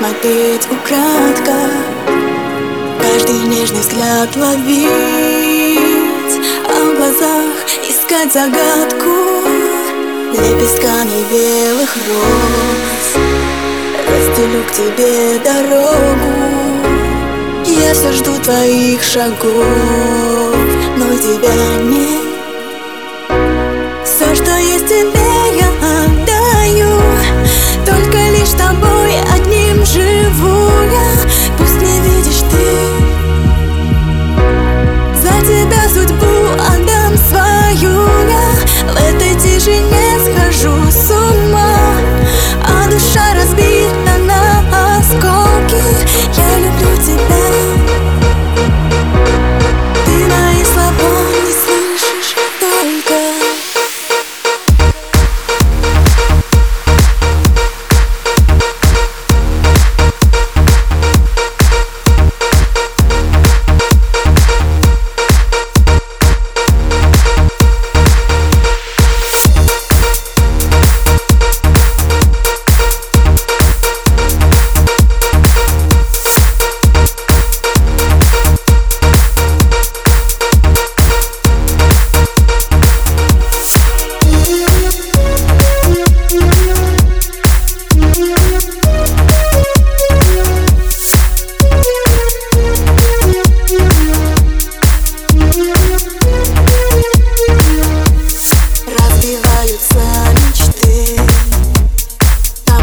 [0.00, 1.52] смотреть украдко
[3.02, 4.88] Каждый нежный взгляд ловить
[6.66, 7.54] А в глазах
[7.86, 9.10] искать загадку
[10.32, 13.08] Лепестками белых роз.
[14.08, 16.32] Расстелю к тебе дорогу
[17.66, 20.56] Я все жду твоих шагов.
[20.96, 22.20] Но тебя нет.
[24.04, 25.30] Все, что есть тебе
[30.34, 30.70] живу
[31.58, 32.89] Пусть не видишь ты.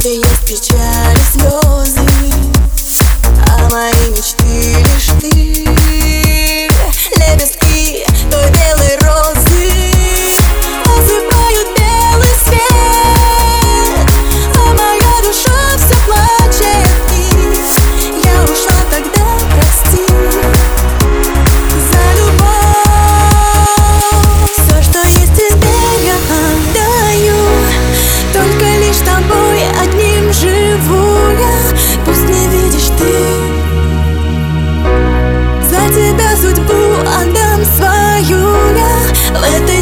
[0.00, 2.59] где есть печаль и слезы.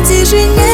[0.08, 0.67] 继续念。